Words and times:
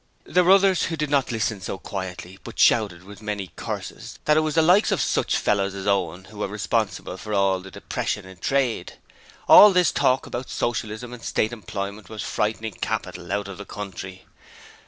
There 0.23 0.43
were 0.43 0.49
others 0.53 0.85
who 0.85 0.97
did 0.97 1.11
not 1.11 1.31
listen 1.31 1.61
so 1.61 1.77
quietly, 1.77 2.39
but 2.43 2.57
shouted 2.57 3.03
with 3.03 3.21
many 3.21 3.51
curses 3.55 4.17
that 4.25 4.35
it 4.35 4.39
was 4.39 4.55
the 4.55 4.63
likes 4.63 4.91
of 4.91 4.99
such 4.99 5.37
fellows 5.37 5.75
as 5.75 5.85
Owen 5.85 6.23
who 6.23 6.39
were 6.39 6.47
responsible 6.47 7.17
for 7.17 7.35
all 7.35 7.59
the 7.59 7.69
depression 7.69 8.25
in 8.25 8.37
trade. 8.37 8.93
All 9.47 9.71
this 9.71 9.91
talk 9.91 10.25
about 10.25 10.49
Socialism 10.49 11.13
and 11.13 11.21
State 11.23 11.53
employment 11.53 12.09
was 12.09 12.23
frightening 12.23 12.73
Capital 12.73 13.31
out 13.31 13.47
of 13.47 13.59
the 13.59 13.63
country. 13.65 14.25